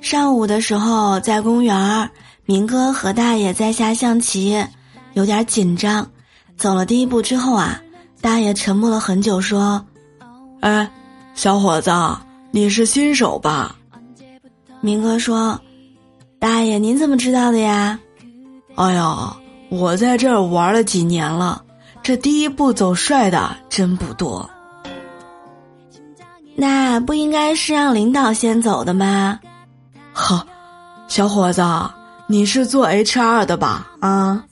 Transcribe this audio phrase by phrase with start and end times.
[0.00, 2.10] 上午的时候在公园，
[2.44, 4.64] 明哥和大爷在下象棋，
[5.14, 6.08] 有点紧张。
[6.56, 7.80] 走了第一步之后啊，
[8.20, 9.84] 大爷沉默了很久，说
[10.60, 10.90] ：“哎，
[11.34, 11.90] 小伙子，
[12.50, 13.76] 你是新手吧？”
[14.82, 15.58] 明哥说
[16.38, 17.98] ：“大爷，您怎么知道的呀？”
[18.76, 19.36] 哎呀，
[19.70, 21.62] 我在这儿玩了几年了，
[22.02, 24.48] 这第一步走帅的真不多。
[26.54, 29.40] 那不应该是让领导先走的吗？
[31.06, 31.62] 小伙子，
[32.26, 33.86] 你是做 HR 的吧？
[34.00, 34.44] 啊。